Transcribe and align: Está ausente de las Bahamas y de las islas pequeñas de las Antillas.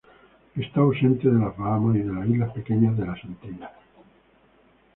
Está 0.55 0.79
ausente 0.79 1.29
de 1.29 1.37
las 1.39 1.55
Bahamas 1.55 1.97
y 1.97 1.99
de 1.99 2.11
las 2.11 2.27
islas 2.27 2.51
pequeñas 2.53 2.97
de 2.97 3.05
las 3.05 3.23
Antillas. 3.23 3.69